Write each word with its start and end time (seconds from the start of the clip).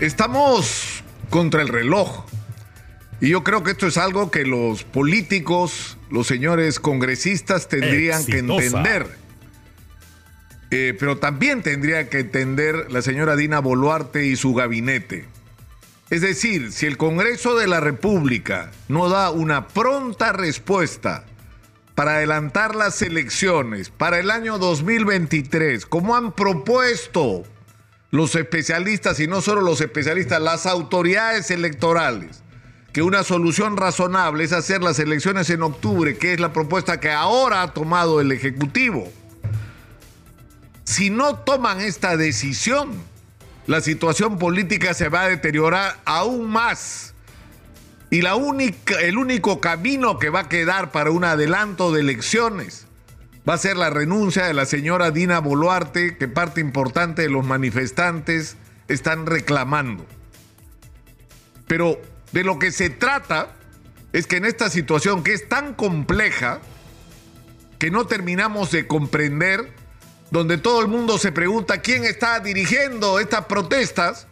Estamos 0.00 1.04
contra 1.30 1.62
el 1.62 1.68
reloj. 1.68 2.24
Y 3.20 3.28
yo 3.28 3.44
creo 3.44 3.62
que 3.62 3.70
esto 3.70 3.86
es 3.86 3.96
algo 3.96 4.30
que 4.30 4.44
los 4.44 4.82
políticos, 4.82 5.96
los 6.10 6.26
señores 6.26 6.80
congresistas 6.80 7.68
tendrían 7.68 8.26
que 8.26 8.38
entender. 8.38 9.06
Eh, 10.70 10.96
pero 10.98 11.18
también 11.18 11.62
tendría 11.62 12.08
que 12.08 12.18
entender 12.18 12.90
la 12.90 13.02
señora 13.02 13.36
Dina 13.36 13.60
Boluarte 13.60 14.26
y 14.26 14.34
su 14.34 14.52
gabinete. 14.54 15.26
Es 16.10 16.20
decir, 16.20 16.72
si 16.72 16.86
el 16.86 16.96
Congreso 16.96 17.56
de 17.56 17.68
la 17.68 17.80
República 17.80 18.72
no 18.88 19.08
da 19.08 19.30
una 19.30 19.68
pronta 19.68 20.32
respuesta 20.32 21.24
para 21.94 22.16
adelantar 22.16 22.74
las 22.74 23.00
elecciones 23.02 23.90
para 23.90 24.18
el 24.18 24.32
año 24.32 24.58
2023, 24.58 25.86
como 25.86 26.16
han 26.16 26.32
propuesto 26.32 27.44
los 28.14 28.36
especialistas, 28.36 29.18
y 29.18 29.26
no 29.26 29.40
solo 29.40 29.60
los 29.60 29.80
especialistas, 29.80 30.40
las 30.40 30.66
autoridades 30.66 31.50
electorales, 31.50 32.44
que 32.92 33.02
una 33.02 33.24
solución 33.24 33.76
razonable 33.76 34.44
es 34.44 34.52
hacer 34.52 34.84
las 34.84 35.00
elecciones 35.00 35.50
en 35.50 35.64
octubre, 35.64 36.16
que 36.16 36.32
es 36.32 36.38
la 36.38 36.52
propuesta 36.52 37.00
que 37.00 37.10
ahora 37.10 37.62
ha 37.62 37.74
tomado 37.74 38.20
el 38.20 38.30
Ejecutivo. 38.30 39.10
Si 40.84 41.10
no 41.10 41.38
toman 41.38 41.80
esta 41.80 42.16
decisión, 42.16 42.92
la 43.66 43.80
situación 43.80 44.38
política 44.38 44.94
se 44.94 45.08
va 45.08 45.22
a 45.22 45.28
deteriorar 45.28 45.96
aún 46.04 46.48
más. 46.48 47.14
Y 48.10 48.22
la 48.22 48.36
única, 48.36 48.94
el 49.00 49.18
único 49.18 49.60
camino 49.60 50.20
que 50.20 50.30
va 50.30 50.42
a 50.42 50.48
quedar 50.48 50.92
para 50.92 51.10
un 51.10 51.24
adelanto 51.24 51.90
de 51.90 52.02
elecciones 52.02 52.86
va 53.48 53.54
a 53.54 53.58
ser 53.58 53.76
la 53.76 53.90
renuncia 53.90 54.46
de 54.46 54.54
la 54.54 54.66
señora 54.66 55.10
Dina 55.10 55.40
Boluarte, 55.40 56.16
que 56.16 56.28
parte 56.28 56.60
importante 56.60 57.22
de 57.22 57.30
los 57.30 57.44
manifestantes 57.44 58.56
están 58.88 59.26
reclamando. 59.26 60.06
Pero 61.66 62.00
de 62.32 62.44
lo 62.44 62.58
que 62.58 62.72
se 62.72 62.90
trata 62.90 63.54
es 64.12 64.26
que 64.26 64.36
en 64.36 64.44
esta 64.44 64.70
situación 64.70 65.22
que 65.24 65.32
es 65.32 65.48
tan 65.48 65.74
compleja, 65.74 66.60
que 67.78 67.90
no 67.90 68.06
terminamos 68.06 68.70
de 68.70 68.86
comprender, 68.86 69.72
donde 70.30 70.56
todo 70.56 70.80
el 70.80 70.88
mundo 70.88 71.18
se 71.18 71.32
pregunta 71.32 71.82
quién 71.82 72.04
está 72.04 72.40
dirigiendo 72.40 73.18
estas 73.18 73.46
protestas, 73.46 74.26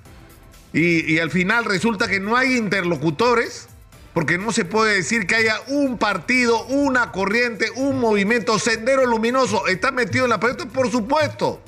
y, 0.73 1.19
al 1.19 1.31
final 1.31 1.67
resulta 1.67 2.09
que 2.09 2.19
no 2.19 2.35
hay 2.35 2.57
interlocutores, 2.57 3.69
porque 4.15 4.37
no 4.37 4.53
se 4.53 4.65
puede 4.65 4.95
decir 4.95 5.27
que 5.27 5.37
haya 5.37 5.61
un 5.69 5.97
partido, 5.99 6.65
una 6.67 7.13
corriente, 7.13 7.71
un 7.77 7.99
movimiento, 7.99 8.59
sendero 8.59 9.07
luminoso. 9.07 9.67
Está 9.67 9.91
metido 9.91 10.25
en 10.25 10.31
la 10.31 10.41
protesta, 10.41 10.71
por 10.71 10.91
supuesto. 10.91 11.63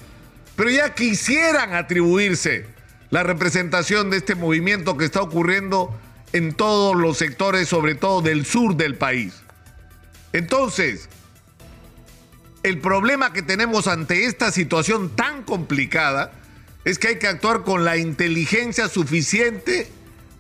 Pero 0.54 0.70
ya 0.70 0.94
quisieran 0.94 1.74
atribuirse 1.74 2.66
la 3.10 3.22
representación 3.22 4.10
de 4.10 4.18
este 4.18 4.34
movimiento 4.34 4.96
que 4.96 5.06
está 5.06 5.22
ocurriendo 5.22 5.98
en 6.32 6.52
todos 6.52 6.96
los 6.96 7.16
sectores, 7.16 7.68
sobre 7.68 7.94
todo 7.94 8.20
del 8.20 8.44
sur 8.44 8.76
del 8.76 8.96
país. 8.96 9.34
Entonces, 10.32 11.08
el 12.62 12.78
problema 12.80 13.32
que 13.32 13.42
tenemos 13.42 13.88
ante 13.88 14.26
esta 14.26 14.50
situación 14.50 15.14
tan 15.16 15.44
complicada 15.44 16.32
es 16.84 16.98
que 16.98 17.08
hay 17.08 17.18
que 17.18 17.28
actuar 17.28 17.62
con 17.62 17.84
la 17.84 17.96
inteligencia 17.96 18.88
suficiente 18.88 19.88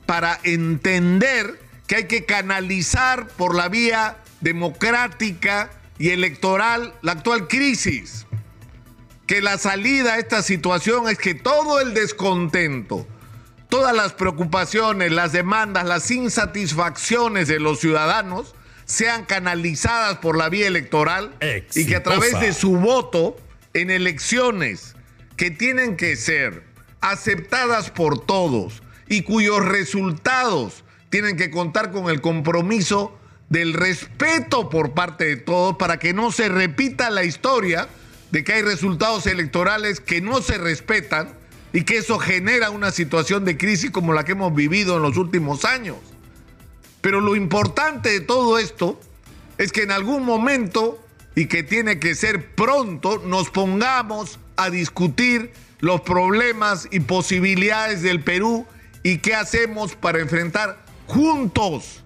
para 0.04 0.38
entender 0.42 1.63
que 1.86 1.96
hay 1.96 2.04
que 2.04 2.24
canalizar 2.24 3.28
por 3.28 3.54
la 3.54 3.68
vía 3.68 4.16
democrática 4.40 5.70
y 5.98 6.10
electoral 6.10 6.94
la 7.02 7.12
actual 7.12 7.48
crisis. 7.48 8.26
Que 9.26 9.40
la 9.40 9.56
salida 9.58 10.14
a 10.14 10.18
esta 10.18 10.42
situación 10.42 11.08
es 11.08 11.18
que 11.18 11.34
todo 11.34 11.80
el 11.80 11.94
descontento, 11.94 13.06
todas 13.68 13.96
las 13.96 14.12
preocupaciones, 14.12 15.12
las 15.12 15.32
demandas, 15.32 15.86
las 15.86 16.10
insatisfacciones 16.10 17.48
de 17.48 17.58
los 17.58 17.80
ciudadanos 17.80 18.54
sean 18.84 19.24
canalizadas 19.24 20.18
por 20.18 20.36
la 20.36 20.50
vía 20.50 20.66
electoral 20.66 21.34
y 21.74 21.86
que 21.86 21.96
a 21.96 22.02
través 22.02 22.38
de 22.38 22.52
su 22.52 22.76
voto 22.76 23.36
en 23.72 23.90
elecciones 23.90 24.94
que 25.36 25.50
tienen 25.50 25.96
que 25.96 26.16
ser 26.16 26.64
aceptadas 27.00 27.90
por 27.90 28.24
todos 28.24 28.82
y 29.08 29.22
cuyos 29.22 29.64
resultados 29.64 30.83
tienen 31.14 31.36
que 31.36 31.48
contar 31.48 31.92
con 31.92 32.10
el 32.10 32.20
compromiso 32.20 33.16
del 33.48 33.72
respeto 33.72 34.68
por 34.68 34.94
parte 34.94 35.24
de 35.26 35.36
todos 35.36 35.76
para 35.76 36.00
que 36.00 36.12
no 36.12 36.32
se 36.32 36.48
repita 36.48 37.08
la 37.08 37.22
historia 37.22 37.88
de 38.32 38.42
que 38.42 38.54
hay 38.54 38.62
resultados 38.62 39.28
electorales 39.28 40.00
que 40.00 40.20
no 40.20 40.42
se 40.42 40.58
respetan 40.58 41.28
y 41.72 41.82
que 41.82 41.98
eso 41.98 42.18
genera 42.18 42.70
una 42.70 42.90
situación 42.90 43.44
de 43.44 43.56
crisis 43.56 43.92
como 43.92 44.12
la 44.12 44.24
que 44.24 44.32
hemos 44.32 44.52
vivido 44.56 44.96
en 44.96 45.02
los 45.02 45.16
últimos 45.16 45.64
años. 45.64 45.98
Pero 47.00 47.20
lo 47.20 47.36
importante 47.36 48.08
de 48.08 48.20
todo 48.20 48.58
esto 48.58 49.00
es 49.56 49.70
que 49.70 49.84
en 49.84 49.92
algún 49.92 50.24
momento, 50.24 51.00
y 51.36 51.46
que 51.46 51.62
tiene 51.62 52.00
que 52.00 52.16
ser 52.16 52.56
pronto, 52.56 53.22
nos 53.24 53.50
pongamos 53.50 54.40
a 54.56 54.68
discutir 54.68 55.52
los 55.78 56.00
problemas 56.00 56.88
y 56.90 56.98
posibilidades 56.98 58.02
del 58.02 58.20
Perú 58.20 58.66
y 59.04 59.18
qué 59.18 59.36
hacemos 59.36 59.94
para 59.94 60.18
enfrentar 60.18 60.83
juntos, 61.06 62.02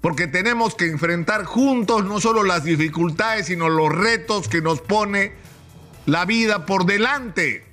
porque 0.00 0.26
tenemos 0.26 0.74
que 0.74 0.86
enfrentar 0.86 1.44
juntos 1.44 2.04
no 2.04 2.20
solo 2.20 2.44
las 2.44 2.64
dificultades, 2.64 3.46
sino 3.46 3.68
los 3.68 3.90
retos 3.90 4.48
que 4.48 4.60
nos 4.60 4.80
pone 4.80 5.32
la 6.06 6.24
vida 6.24 6.66
por 6.66 6.86
delante. 6.86 7.64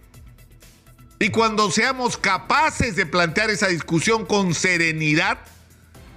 Y 1.20 1.30
cuando 1.30 1.72
seamos 1.72 2.18
capaces 2.18 2.96
de 2.96 3.06
plantear 3.06 3.50
esa 3.50 3.68
discusión 3.68 4.26
con 4.26 4.54
serenidad 4.54 5.40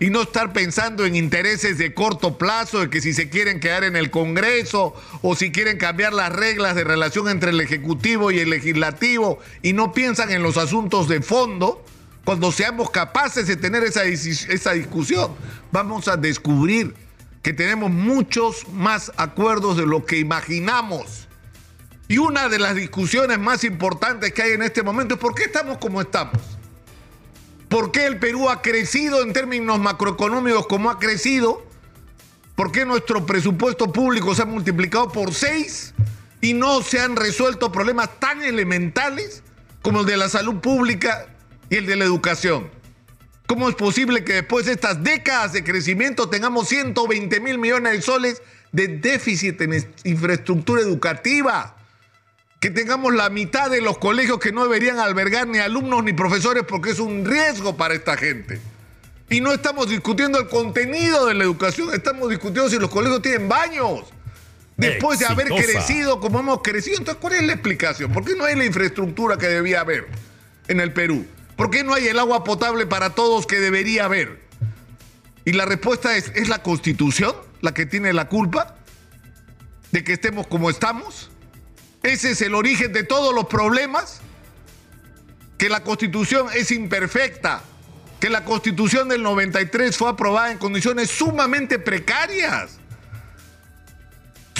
y 0.00 0.10
no 0.10 0.22
estar 0.22 0.52
pensando 0.52 1.06
en 1.06 1.16
intereses 1.16 1.78
de 1.78 1.94
corto 1.94 2.36
plazo, 2.36 2.80
de 2.80 2.90
que 2.90 3.00
si 3.00 3.12
se 3.12 3.30
quieren 3.30 3.60
quedar 3.60 3.84
en 3.84 3.96
el 3.96 4.10
Congreso 4.10 4.94
o 5.22 5.36
si 5.36 5.52
quieren 5.52 5.78
cambiar 5.78 6.12
las 6.12 6.32
reglas 6.32 6.74
de 6.74 6.84
relación 6.84 7.28
entre 7.28 7.50
el 7.50 7.60
Ejecutivo 7.60 8.30
y 8.30 8.40
el 8.40 8.50
Legislativo 8.50 9.38
y 9.62 9.72
no 9.72 9.92
piensan 9.92 10.30
en 10.32 10.42
los 10.42 10.56
asuntos 10.56 11.08
de 11.08 11.22
fondo, 11.22 11.84
cuando 12.26 12.50
seamos 12.50 12.90
capaces 12.90 13.46
de 13.46 13.54
tener 13.54 13.84
esa, 13.84 14.02
esa 14.02 14.72
discusión, 14.72 15.36
vamos 15.70 16.08
a 16.08 16.16
descubrir 16.16 16.92
que 17.40 17.52
tenemos 17.52 17.88
muchos 17.88 18.68
más 18.70 19.12
acuerdos 19.16 19.76
de 19.76 19.86
lo 19.86 20.04
que 20.04 20.18
imaginamos. 20.18 21.28
Y 22.08 22.18
una 22.18 22.48
de 22.48 22.58
las 22.58 22.74
discusiones 22.74 23.38
más 23.38 23.62
importantes 23.62 24.32
que 24.32 24.42
hay 24.42 24.52
en 24.54 24.62
este 24.62 24.82
momento 24.82 25.14
es 25.14 25.20
por 25.20 25.36
qué 25.36 25.44
estamos 25.44 25.78
como 25.78 26.00
estamos. 26.00 26.42
¿Por 27.68 27.92
qué 27.92 28.06
el 28.06 28.18
Perú 28.18 28.50
ha 28.50 28.60
crecido 28.60 29.22
en 29.22 29.32
términos 29.32 29.78
macroeconómicos 29.78 30.66
como 30.66 30.90
ha 30.90 30.98
crecido? 30.98 31.64
¿Por 32.56 32.72
qué 32.72 32.84
nuestro 32.84 33.24
presupuesto 33.24 33.92
público 33.92 34.34
se 34.34 34.42
ha 34.42 34.46
multiplicado 34.46 35.12
por 35.12 35.32
seis 35.32 35.94
y 36.40 36.54
no 36.54 36.82
se 36.82 36.98
han 36.98 37.14
resuelto 37.14 37.70
problemas 37.70 38.18
tan 38.18 38.42
elementales 38.42 39.44
como 39.80 40.00
el 40.00 40.06
de 40.06 40.16
la 40.16 40.28
salud 40.28 40.56
pública 40.56 41.28
y 41.70 41.76
el 41.76 41.86
de 41.86 41.96
la 41.96 42.04
educación. 42.04 42.70
¿Cómo 43.46 43.68
es 43.68 43.76
posible 43.76 44.24
que 44.24 44.34
después 44.34 44.66
de 44.66 44.72
estas 44.72 45.02
décadas 45.02 45.52
de 45.52 45.62
crecimiento 45.62 46.28
tengamos 46.28 46.68
120 46.68 47.40
mil 47.40 47.58
millones 47.58 47.92
de 47.92 48.02
soles 48.02 48.42
de 48.72 48.88
déficit 48.88 49.60
en 49.60 49.86
infraestructura 50.04 50.82
educativa? 50.82 51.76
Que 52.58 52.70
tengamos 52.70 53.14
la 53.14 53.30
mitad 53.30 53.70
de 53.70 53.80
los 53.80 53.98
colegios 53.98 54.40
que 54.40 54.50
no 54.50 54.64
deberían 54.64 54.98
albergar 54.98 55.46
ni 55.46 55.58
alumnos 55.58 56.02
ni 56.02 56.12
profesores 56.12 56.64
porque 56.66 56.90
es 56.90 56.98
un 56.98 57.24
riesgo 57.24 57.76
para 57.76 57.94
esta 57.94 58.16
gente. 58.16 58.60
Y 59.28 59.40
no 59.40 59.52
estamos 59.52 59.88
discutiendo 59.88 60.38
el 60.40 60.48
contenido 60.48 61.26
de 61.26 61.34
la 61.34 61.44
educación, 61.44 61.92
estamos 61.94 62.28
discutiendo 62.30 62.68
si 62.68 62.78
los 62.78 62.90
colegios 62.90 63.22
tienen 63.22 63.48
baños. 63.48 64.04
Después 64.76 65.18
de 65.20 65.26
haber 65.26 65.48
crecido 65.48 66.20
como 66.20 66.40
hemos 66.40 66.62
crecido, 66.62 66.98
entonces 66.98 67.20
¿cuál 67.20 67.34
es 67.34 67.42
la 67.44 67.52
explicación? 67.52 68.12
¿Por 68.12 68.24
qué 68.24 68.34
no 68.34 68.44
hay 68.44 68.56
la 68.56 68.64
infraestructura 68.64 69.38
que 69.38 69.46
debía 69.46 69.80
haber 69.80 70.06
en 70.68 70.80
el 70.80 70.92
Perú? 70.92 71.26
¿Por 71.56 71.70
qué 71.70 71.82
no 71.84 71.94
hay 71.94 72.06
el 72.06 72.18
agua 72.18 72.44
potable 72.44 72.86
para 72.86 73.10
todos 73.10 73.46
que 73.46 73.58
debería 73.58 74.04
haber? 74.04 74.44
Y 75.44 75.52
la 75.52 75.64
respuesta 75.64 76.16
es, 76.16 76.30
¿es 76.34 76.48
la 76.48 76.62
constitución 76.62 77.34
la 77.62 77.72
que 77.72 77.86
tiene 77.86 78.12
la 78.12 78.28
culpa 78.28 78.76
de 79.90 80.04
que 80.04 80.12
estemos 80.12 80.46
como 80.46 80.68
estamos? 80.68 81.30
¿Ese 82.02 82.32
es 82.32 82.42
el 82.42 82.54
origen 82.54 82.92
de 82.92 83.04
todos 83.04 83.34
los 83.34 83.46
problemas? 83.46 84.20
Que 85.56 85.68
la 85.70 85.82
constitución 85.82 86.48
es 86.54 86.70
imperfecta, 86.70 87.62
que 88.20 88.28
la 88.28 88.44
constitución 88.44 89.08
del 89.08 89.22
93 89.22 89.96
fue 89.96 90.10
aprobada 90.10 90.52
en 90.52 90.58
condiciones 90.58 91.10
sumamente 91.10 91.78
precarias 91.78 92.78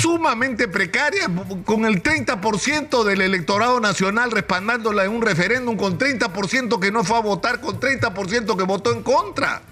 sumamente 0.07 0.69
precaria, 0.69 1.29
con 1.65 1.85
el 1.85 2.01
30% 2.01 3.03
del 3.03 3.23
electorado 3.23 3.81
nacional 3.81 4.31
respaldándola 4.31 5.05
en 5.05 5.11
un 5.11 5.21
referéndum, 5.21 5.77
con 5.77 5.99
30% 5.99 6.79
que 6.79 6.93
no 6.93 7.03
fue 7.03 7.17
a 7.17 7.23
votar, 7.23 7.61
con 7.61 7.81
30% 7.81 8.57
que 8.57 8.63
votó 8.63 8.93
en 8.93 9.03
contra. 9.03 9.63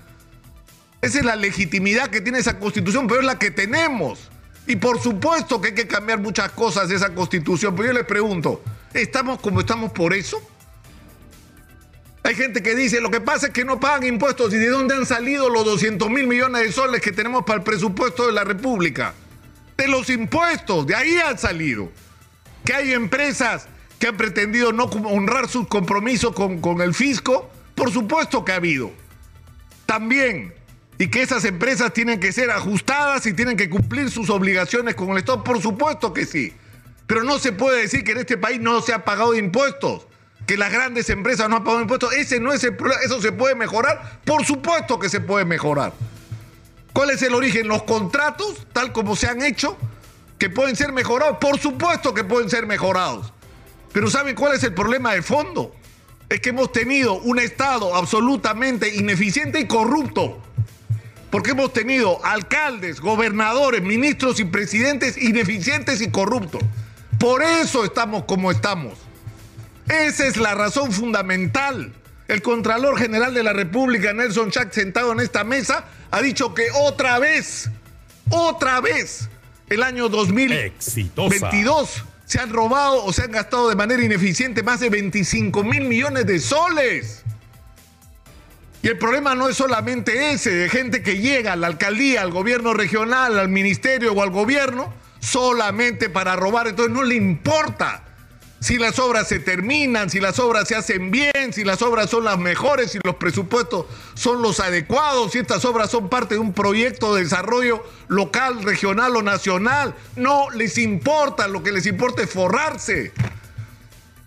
Esa 1.01 1.21
es 1.21 1.25
la 1.25 1.37
legitimidad 1.37 2.09
que 2.09 2.21
tiene 2.21 2.41
esa 2.41 2.59
constitución, 2.59 3.07
pero 3.07 3.21
es 3.21 3.27
la 3.27 3.39
que 3.39 3.53
tenemos. 3.53 4.29
Y 4.67 4.75
por 4.75 5.01
supuesto 5.01 5.61
que 5.61 5.69
hay 5.69 5.75
que 5.75 5.87
cambiar 5.87 6.19
muchas 6.19 6.51
cosas 6.51 6.89
de 6.89 6.97
esa 6.97 7.15
constitución, 7.15 7.77
pero 7.77 7.91
yo 7.91 7.93
les 7.93 8.05
pregunto, 8.05 8.61
¿estamos 8.93 9.41
como 9.41 9.61
estamos 9.61 9.93
por 9.93 10.15
eso? 10.15 10.43
Hay 12.25 12.35
gente 12.35 12.61
que 12.61 12.75
dice, 12.75 13.01
lo 13.01 13.11
que 13.13 13.21
pasa 13.21 13.47
es 13.47 13.53
que 13.53 13.65
no 13.65 13.79
pagan 13.79 14.05
impuestos. 14.05 14.53
¿Y 14.53 14.57
de 14.57 14.69
dónde 14.69 14.97
han 14.97 15.07
salido 15.07 15.49
los 15.49 15.65
200 15.65 16.11
mil 16.11 16.27
millones 16.27 16.63
de 16.63 16.73
soles 16.73 17.01
que 17.03 17.13
tenemos 17.13 17.45
para 17.45 17.59
el 17.59 17.63
presupuesto 17.63 18.27
de 18.27 18.33
la 18.33 18.43
República? 18.43 19.15
De 19.77 19.89
los 19.89 20.09
impuestos, 20.11 20.87
de 20.87 20.95
ahí 20.95 21.17
han 21.19 21.39
salido. 21.39 21.91
Que 22.65 22.75
hay 22.75 22.93
empresas 22.93 23.67
que 23.99 24.09
han 24.09 24.17
pretendido 24.17 24.73
no 24.73 24.85
honrar 24.85 25.49
sus 25.49 25.67
compromisos 25.69 26.35
con, 26.35 26.61
con 26.61 26.81
el 26.81 26.95
fisco, 26.95 27.51
por 27.75 27.91
supuesto 27.93 28.45
que 28.45 28.53
ha 28.53 28.57
habido. 28.57 28.93
También. 29.87 30.55
Y 30.99 31.09
que 31.09 31.23
esas 31.23 31.45
empresas 31.45 31.93
tienen 31.93 32.21
que 32.21 32.33
ser 32.33 32.51
ajustadas 32.51 33.27
y 33.27 33.35
tienen 33.35 33.57
que 33.57 33.69
cumplir 33.69 34.11
sus 34.11 34.31
obligaciones 34.31 34.95
con 34.95 35.11
el 35.11 35.19
Estado, 35.19 35.43
por 35.43 35.61
supuesto 35.61 36.13
que 36.13 36.25
sí. 36.25 36.53
Pero 37.07 37.25
no 37.25 37.39
se 37.39 37.53
puede 37.53 37.83
decir 37.83 38.05
que 38.05 38.13
en 38.13 38.19
este 38.19 38.39
país 38.39 38.61
no 38.61 38.81
se 38.81 38.95
ha 38.95 39.05
pagado 39.05 39.35
impuestos 39.35 40.07
que 40.47 40.57
las 40.57 40.73
grandes 40.73 41.09
empresas 41.11 41.49
no 41.49 41.57
han 41.57 41.65
pagado 41.65 41.83
impuestos. 41.83 42.13
Ese 42.15 42.41
no 42.41 42.53
es 42.53 42.63
el 42.65 42.77
problema. 42.77 43.03
¿Eso 43.03 43.21
se 43.21 43.33
puede 43.33 43.55
mejorar? 43.55 44.21
Por 44.25 44.45
supuesto 44.45 44.99
que 44.99 45.09
se 45.09 45.21
puede 45.21 45.45
mejorar. 45.45 45.93
¿Cuál 46.95 47.11
es 47.11 47.21
el 47.23 47.35
origen? 47.35 47.67
Los 47.67 47.83
contratos, 47.83 48.67
tal 48.73 48.93
como 48.93 49.17
se 49.17 49.27
han 49.27 49.43
hecho, 49.43 49.77
que 50.39 50.49
pueden 50.49 50.77
ser 50.77 50.93
mejorados. 50.93 51.39
Por 51.39 51.59
supuesto 51.59 52.15
que 52.15 52.23
pueden 52.23 52.49
ser 52.49 52.67
mejorados. 52.67 53.33
Pero 53.93 54.09
¿saben 54.09 54.37
cuál 54.37 54.55
es 54.55 54.63
el 54.63 54.75
problema 54.75 55.13
de 55.13 55.21
fondo? 55.21 55.75
Es 56.29 56.41
que 56.41 56.51
hemos 56.51 56.71
tenido 56.71 57.15
un 57.15 57.41
Estado 57.41 57.97
absolutamente 57.97 58.95
ineficiente 58.95 59.59
y 59.59 59.67
corrupto. 59.67 60.41
Porque 61.31 61.51
hemos 61.51 61.73
tenido 61.73 62.25
alcaldes, 62.25 63.01
gobernadores, 63.01 63.83
ministros 63.83 64.39
y 64.39 64.45
presidentes 64.45 65.19
ineficientes 65.19 66.01
y 66.01 66.13
corruptos. 66.13 66.63
Por 67.19 67.43
eso 67.43 67.85
estamos 67.85 68.25
como 68.25 68.53
estamos. 68.53 68.97
Esa 69.89 70.29
es 70.29 70.37
la 70.37 70.55
razón 70.55 70.93
fundamental. 70.93 71.93
El 72.29 72.41
Contralor 72.41 72.97
General 72.99 73.35
de 73.35 73.43
la 73.43 73.53
República, 73.53 74.13
Nelson 74.13 74.53
Chak, 74.53 74.73
sentado 74.73 75.13
en 75.13 75.21
esta 75.21 75.43
mesa, 75.43 75.87
ha 76.15 76.23
dicho 76.23 76.55
que 76.55 76.69
otra 76.71 77.19
vez, 77.19 77.69
otra 78.31 78.81
vez, 78.81 79.29
el 79.69 79.83
año 79.83 80.09
2022 80.09 82.05
se 82.25 82.39
han 82.39 82.53
robado 82.53 83.05
o 83.05 83.13
se 83.13 83.23
han 83.23 83.33
gastado 83.33 83.69
de 83.69 83.75
manera 83.75 84.01
ineficiente 84.01 84.63
más 84.63 84.79
de 84.79 84.91
25 84.91 85.65
mil 85.65 85.89
millones 85.89 86.25
de 86.25 86.39
soles. 86.39 87.25
Y 88.81 88.87
el 88.87 88.97
problema 88.97 89.35
no 89.35 89.49
es 89.49 89.57
solamente 89.57 90.31
ese, 90.31 90.51
de 90.51 90.69
gente 90.69 91.03
que 91.03 91.19
llega 91.19 91.55
a 91.55 91.57
la 91.57 91.67
alcaldía, 91.67 92.23
al 92.23 92.31
gobierno 92.31 92.75
regional, 92.75 93.37
al 93.37 93.49
ministerio 93.49 94.13
o 94.13 94.23
al 94.23 94.31
gobierno, 94.31 94.95
solamente 95.19 96.11
para 96.11 96.37
robar, 96.37 96.69
entonces 96.69 96.95
no 96.95 97.03
le 97.03 97.17
importa 97.17 98.05
si 98.65 98.79
las 98.79 98.99
obras 98.99 99.29
se 99.29 99.41
terminan, 99.41 100.09
si 100.09 100.21
las 100.21 100.39
obras 100.39 100.67
se 100.67 100.75
hacen 100.75 101.11
bien, 101.11 101.53
si 101.53 101.65
las 101.65 101.83
obras 101.83 102.09
son 102.09 102.25
las 102.25 102.39
mejores, 102.39 102.93
si 102.93 102.99
los 103.05 103.17
presupuestos 103.17 103.85
son 104.15 104.41
los 104.41 104.59
adecuados, 104.59 105.33
si 105.33 105.39
estas 105.39 105.67
obras 105.67 105.91
son 105.91 106.09
parte 106.09 106.37
de 106.37 106.41
un 106.41 106.55
proyecto 106.55 107.15
de 107.15 107.25
desarrollo 107.25 107.85
local, 108.09 108.63
regional 108.63 109.17
o 109.17 109.23
nacional. 109.23 109.95
No 110.17 110.49
les 110.49 110.79
importa, 110.79 111.47
lo 111.47 111.63
que 111.63 111.73
les 111.73 111.85
importa 111.85 112.23
es 112.23 112.31
forrarse. 112.31 113.13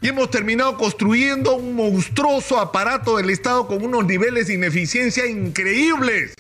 Y 0.02 0.10
hemos 0.10 0.30
terminado 0.30 0.78
construyendo 0.78 1.56
un 1.56 1.76
monstruoso 1.76 2.60
aparato 2.60 3.18
del 3.18 3.32
Estado 3.32 3.66
con 3.66 3.84
unos 3.84 4.06
niveles 4.06 4.46
de 4.50 4.54
ineficiencia 4.54 5.26
increíbles. 5.26 6.36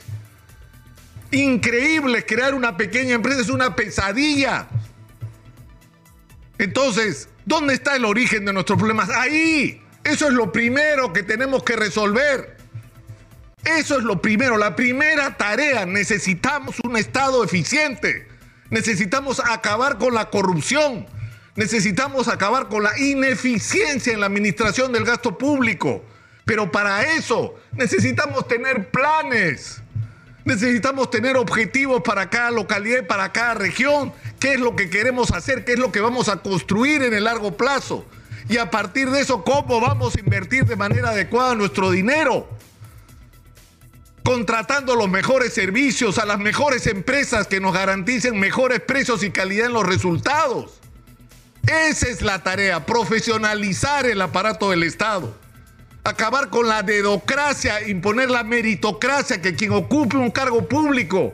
Increíbles. 1.31 2.25
Crear 2.27 2.53
una 2.53 2.77
pequeña 2.77 3.15
empresa 3.15 3.41
es 3.41 3.49
una 3.49 3.75
pesadilla. 3.75 4.67
Entonces, 6.59 7.29
¿Dónde 7.47 7.75
está 7.75 7.95
el 7.95 8.03
origen 8.03 8.43
de 8.43 8.51
nuestros 8.51 8.77
problemas? 8.77 9.09
Ahí. 9.09 9.81
Eso 10.03 10.27
es 10.27 10.33
lo 10.33 10.51
primero 10.51 11.13
que 11.13 11.23
tenemos 11.23 11.63
que 11.63 11.77
resolver. 11.77 12.57
Eso 13.63 13.97
es 13.97 14.03
lo 14.03 14.21
primero, 14.21 14.57
la 14.57 14.75
primera 14.75 15.37
tarea. 15.37 15.85
Necesitamos 15.85 16.75
un 16.83 16.97
Estado 16.97 17.41
eficiente. 17.45 18.27
Necesitamos 18.69 19.39
acabar 19.39 19.97
con 19.97 20.13
la 20.13 20.29
corrupción. 20.29 21.07
Necesitamos 21.55 22.27
acabar 22.27 22.67
con 22.67 22.83
la 22.83 22.99
ineficiencia 22.99 24.11
en 24.11 24.19
la 24.19 24.25
administración 24.25 24.91
del 24.91 25.05
gasto 25.05 25.37
público. 25.37 26.03
Pero 26.43 26.69
para 26.69 27.13
eso 27.13 27.55
necesitamos 27.71 28.45
tener 28.49 28.91
planes. 28.91 29.81
Necesitamos 30.43 31.09
tener 31.09 31.37
objetivos 31.37 32.01
para 32.03 32.29
cada 32.29 32.51
localidad 32.51 33.07
para 33.07 33.31
cada 33.31 33.53
región. 33.53 34.13
¿Qué 34.39 34.53
es 34.53 34.59
lo 34.59 34.75
que 34.75 34.89
queremos 34.89 35.31
hacer? 35.31 35.65
¿Qué 35.65 35.73
es 35.73 35.79
lo 35.79 35.91
que 35.91 35.99
vamos 35.99 36.29
a 36.29 36.37
construir 36.37 37.01
en 37.03 37.13
el 37.13 37.23
largo 37.23 37.57
plazo? 37.57 38.05
Y 38.49 38.57
a 38.57 38.69
partir 38.69 39.09
de 39.09 39.21
eso, 39.21 39.43
¿cómo 39.43 39.81
vamos 39.81 40.15
a 40.15 40.19
invertir 40.19 40.65
de 40.65 40.75
manera 40.75 41.09
adecuada 41.09 41.55
nuestro 41.55 41.91
dinero? 41.91 42.47
Contratando 44.23 44.95
los 44.95 45.09
mejores 45.09 45.53
servicios 45.53 46.17
a 46.17 46.25
las 46.25 46.39
mejores 46.39 46.87
empresas 46.87 47.47
que 47.47 47.59
nos 47.59 47.73
garanticen 47.73 48.39
mejores 48.39 48.79
precios 48.81 49.23
y 49.23 49.31
calidad 49.31 49.67
en 49.67 49.73
los 49.73 49.85
resultados. 49.85 50.79
Esa 51.65 52.07
es 52.07 52.21
la 52.21 52.43
tarea, 52.43 52.85
profesionalizar 52.85 54.05
el 54.05 54.21
aparato 54.21 54.69
del 54.69 54.83
Estado 54.83 55.33
acabar 56.07 56.49
con 56.49 56.67
la 56.67 56.83
dedocracia, 56.83 57.87
imponer 57.87 58.29
la 58.29 58.43
meritocracia, 58.43 59.41
que 59.41 59.55
quien 59.55 59.73
ocupe 59.73 60.15
un 60.15 60.31
cargo 60.31 60.67
público 60.67 61.33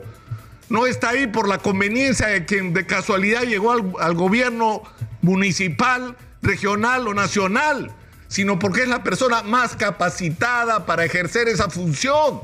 no 0.74 0.88
está 0.88 1.10
ahí 1.10 1.28
por 1.28 1.48
la 1.48 1.58
conveniencia 1.58 2.26
de 2.26 2.44
quien 2.44 2.74
de 2.74 2.84
casualidad 2.84 3.42
llegó 3.42 3.70
al, 3.70 4.14
gobierno 4.14 4.82
municipal, 5.22 6.16
regional 6.42 7.06
o 7.06 7.14
nacional, 7.14 7.92
sino 8.26 8.58
porque 8.58 8.82
es 8.82 8.88
la 8.88 9.04
persona 9.04 9.44
más 9.44 9.76
capacitada 9.76 10.84
para 10.84 11.04
ejercer 11.04 11.46
esa 11.46 11.70
función. 11.70 12.40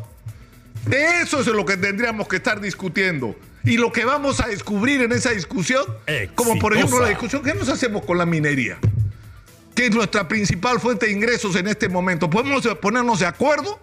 De 0.86 1.22
eso 1.22 1.40
es 1.40 1.46
lo 1.48 1.66
que 1.66 1.76
tendríamos 1.76 2.28
que 2.28 2.36
estar 2.36 2.60
discutiendo. 2.60 3.34
Y 3.64 3.78
lo 3.78 3.90
que 3.90 4.04
vamos 4.04 4.38
a 4.38 4.46
descubrir 4.46 5.02
en 5.02 5.10
esa 5.10 5.32
discusión, 5.32 5.84
como 6.36 6.56
por 6.60 6.76
ejemplo 6.76 7.00
la 7.00 7.08
discusión 7.08 7.42
que 7.42 7.52
nos 7.52 7.68
hacemos 7.68 8.04
con 8.04 8.16
la 8.16 8.26
minería 8.26 8.78
que 9.74 9.86
es 9.86 9.94
nuestra 9.94 10.28
principal 10.28 10.78
fuente 10.78 11.06
de 11.06 11.12
ingresos 11.12 11.56
en 11.56 11.66
este 11.66 11.88
momento. 11.88 12.28
¿Podemos 12.28 12.66
ponernos 12.82 13.20
de 13.20 13.26
acuerdo? 13.26 13.80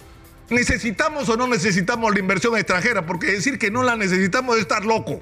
¿Necesitamos 0.50 1.28
o 1.30 1.36
no 1.36 1.48
necesitamos 1.48 2.14
la 2.14 2.20
inversión 2.20 2.56
extranjera? 2.58 3.06
Porque 3.06 3.28
decir 3.28 3.60
que 3.60 3.70
no 3.70 3.84
la 3.84 3.96
necesitamos 3.96 4.56
es 4.56 4.62
estar 4.62 4.86
loco, 4.86 5.22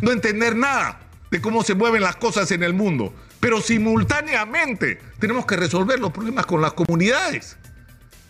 no 0.00 0.10
entender 0.10 0.56
nada 0.56 1.00
de 1.30 1.40
cómo 1.40 1.62
se 1.62 1.74
mueven 1.74 2.02
las 2.02 2.16
cosas 2.16 2.50
en 2.50 2.62
el 2.62 2.74
mundo. 2.74 3.14
Pero 3.40 3.60
simultáneamente 3.60 5.00
tenemos 5.20 5.46
que 5.46 5.56
resolver 5.56 6.00
los 6.00 6.12
problemas 6.12 6.46
con 6.46 6.60
las 6.60 6.72
comunidades. 6.72 7.56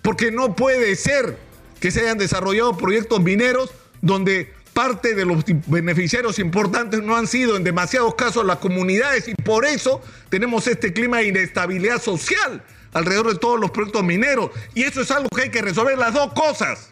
Porque 0.03 0.31
no 0.31 0.55
puede 0.55 0.97
ser 0.97 1.39
que 1.81 1.91
se 1.91 2.01
hayan 2.01 2.19
desarrollado 2.19 2.77
proyectos 2.77 3.21
mineros 3.23 3.71
donde 4.03 4.53
parte 4.75 5.15
de 5.15 5.25
los 5.25 5.45
beneficiarios 5.67 6.39
importantes 6.39 7.03
no 7.03 7.17
han 7.17 7.27
sido 7.27 7.57
en 7.57 7.65
demasiados 7.65 8.15
casos 8.15 8.45
las 8.45 8.59
comunidades 8.59 9.27
y 9.29 9.35
por 9.35 9.65
eso 9.65 10.03
tenemos 10.29 10.67
este 10.67 10.93
clima 10.93 11.19
de 11.19 11.29
inestabilidad 11.29 12.01
social 12.01 12.63
alrededor 12.93 13.33
de 13.33 13.39
todos 13.39 13.59
los 13.61 13.71
proyectos 13.71 14.05
mineros. 14.05 14.51
Y 14.75 14.83
eso 14.83 15.01
es 15.01 15.11
algo 15.11 15.29
que 15.29 15.43
hay 15.43 15.51
que 15.51 15.63
resolver 15.63 15.99
las 15.99 16.15
dos 16.15 16.33
cosas. 16.33 16.91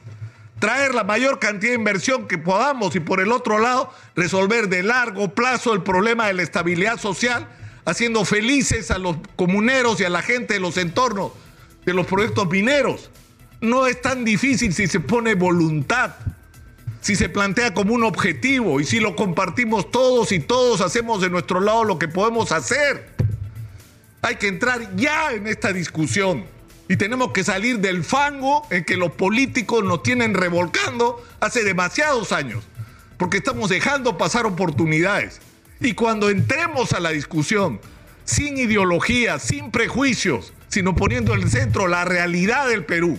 Traer 0.59 0.95
la 0.95 1.05
mayor 1.05 1.38
cantidad 1.38 1.73
de 1.73 1.79
inversión 1.79 2.26
que 2.26 2.38
podamos 2.38 2.97
y 2.97 3.00
por 3.00 3.21
el 3.21 3.31
otro 3.31 3.59
lado 3.59 3.93
resolver 4.15 4.69
de 4.69 4.83
largo 4.83 5.35
plazo 5.35 5.75
el 5.75 5.83
problema 5.83 6.26
de 6.29 6.35
la 6.35 6.43
estabilidad 6.43 6.99
social, 6.99 7.47
haciendo 7.85 8.25
felices 8.25 8.91
a 8.91 8.99
los 8.99 9.17
comuneros 9.37 10.00
y 10.00 10.05
a 10.05 10.11
la 10.11 10.23
gente 10.23 10.55
de 10.55 10.61
los 10.61 10.76
entornos 10.79 11.33
de 11.85 11.93
los 11.93 12.07
proyectos 12.07 12.49
mineros. 12.49 13.11
No 13.61 13.87
es 13.87 14.00
tan 14.00 14.25
difícil 14.25 14.73
si 14.73 14.87
se 14.87 15.00
pone 15.00 15.35
voluntad 15.35 16.15
si 17.07 17.15
se 17.15 17.29
plantea 17.29 17.73
como 17.73 17.95
un 17.95 18.03
objetivo 18.03 18.81
y 18.81 18.85
si 18.85 18.99
lo 18.99 19.15
compartimos 19.15 19.93
todos 19.93 20.33
y 20.33 20.41
todos 20.41 20.81
hacemos 20.81 21.21
de 21.21 21.31
nuestro 21.31 21.61
lado 21.61 21.85
lo 21.85 22.00
que 22.00 22.09
podemos 22.09 22.50
hacer. 22.50 23.15
Hay 24.23 24.37
que 24.37 24.49
entrar 24.49 24.97
ya 24.97 25.33
en 25.33 25.47
esta 25.47 25.73
discusión 25.73 26.45
y 26.89 26.97
tenemos 26.97 27.33
que 27.33 27.45
salir 27.45 27.81
del 27.81 28.05
fango 28.05 28.67
en 28.71 28.85
que 28.85 28.97
los 28.97 29.13
políticos 29.13 29.85
nos 29.85 30.03
tienen 30.03 30.35
revolcando 30.35 31.25
hace 31.41 31.65
demasiados 31.65 32.33
años, 32.33 32.65
porque 33.17 33.39
estamos 33.39 33.71
dejando 33.71 34.19
pasar 34.19 34.47
oportunidades. 34.47 35.41
Y 35.81 35.95
cuando 35.95 36.31
entremos 36.31 36.93
a 36.93 37.01
la 37.01 37.11
discusión, 37.11 37.81
sin 38.25 38.57
ideología, 38.57 39.39
sin 39.39 39.71
prejuicios, 39.71 40.53
sino 40.69 40.95
poniendo 40.95 41.35
en 41.35 41.43
el 41.43 41.51
centro 41.51 41.89
la 41.89 42.05
realidad 42.05 42.69
del 42.69 42.85
Perú, 42.85 43.19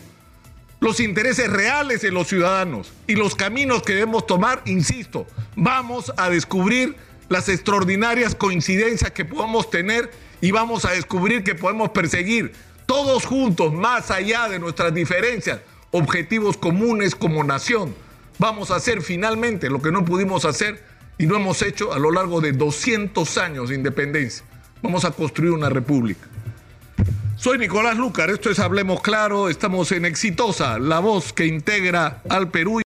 los 0.79 0.99
intereses 0.99 1.49
reales 1.49 2.01
de 2.01 2.11
los 2.11 2.27
ciudadanos 2.27 2.93
y 3.07 3.15
los 3.15 3.35
caminos 3.35 3.81
que 3.81 3.93
debemos 3.93 4.27
tomar, 4.27 4.61
insisto, 4.65 5.25
vamos 5.55 6.13
a 6.17 6.29
descubrir 6.29 6.95
las 7.29 7.49
extraordinarias 7.49 8.35
coincidencias 8.35 9.11
que 9.11 9.25
podemos 9.25 9.69
tener 9.69 10.11
y 10.41 10.51
vamos 10.51 10.85
a 10.85 10.91
descubrir 10.91 11.43
que 11.43 11.55
podemos 11.55 11.89
perseguir 11.89 12.53
todos 12.85 13.25
juntos, 13.25 13.73
más 13.73 14.11
allá 14.11 14.47
de 14.47 14.59
nuestras 14.59 14.93
diferencias, 14.93 15.59
objetivos 15.91 16.57
comunes 16.57 17.15
como 17.15 17.43
nación. 17.43 17.93
Vamos 18.39 18.71
a 18.71 18.75
hacer 18.75 19.01
finalmente 19.01 19.69
lo 19.69 19.81
que 19.81 19.91
no 19.91 20.05
pudimos 20.05 20.45
hacer 20.45 20.83
y 21.17 21.25
no 21.25 21.35
hemos 21.35 21.61
hecho 21.61 21.93
a 21.93 21.99
lo 21.99 22.11
largo 22.11 22.39
de 22.39 22.51
200 22.51 23.37
años 23.37 23.69
de 23.69 23.75
independencia. 23.75 24.45
Vamos 24.81 25.05
a 25.05 25.11
construir 25.11 25.51
una 25.51 25.69
república. 25.69 26.27
Soy 27.35 27.57
Nicolás 27.59 27.97
Lucar, 27.97 28.29
esto 28.29 28.49
es 28.49 28.57
Hablemos 28.59 29.01
Claro, 29.01 29.49
estamos 29.49 29.91
en 29.91 30.05
Exitosa, 30.05 30.79
la 30.79 30.99
voz 30.99 31.33
que 31.33 31.45
integra 31.45 32.21
al 32.29 32.49
Perú. 32.49 32.75